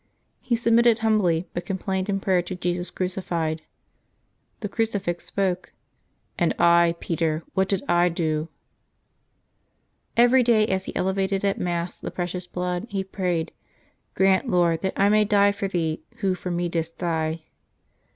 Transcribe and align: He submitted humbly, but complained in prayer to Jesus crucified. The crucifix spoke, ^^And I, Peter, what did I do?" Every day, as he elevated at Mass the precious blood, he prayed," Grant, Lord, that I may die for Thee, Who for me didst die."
He 0.39 0.55
submitted 0.55 0.97
humbly, 1.05 1.47
but 1.53 1.63
complained 1.63 2.09
in 2.09 2.19
prayer 2.19 2.41
to 2.41 2.55
Jesus 2.55 2.89
crucified. 2.89 3.61
The 4.61 4.67
crucifix 4.67 5.25
spoke, 5.25 5.73
^^And 6.39 6.59
I, 6.59 6.95
Peter, 6.99 7.43
what 7.53 7.69
did 7.69 7.83
I 7.87 8.09
do?" 8.09 8.49
Every 10.17 10.41
day, 10.41 10.65
as 10.65 10.85
he 10.85 10.95
elevated 10.95 11.45
at 11.45 11.59
Mass 11.59 11.99
the 11.99 12.09
precious 12.09 12.47
blood, 12.47 12.87
he 12.89 13.03
prayed," 13.03 13.51
Grant, 14.15 14.49
Lord, 14.49 14.81
that 14.81 14.93
I 14.99 15.07
may 15.07 15.23
die 15.23 15.51
for 15.51 15.67
Thee, 15.67 16.01
Who 16.15 16.33
for 16.33 16.49
me 16.49 16.67
didst 16.67 16.97
die." 16.97 17.43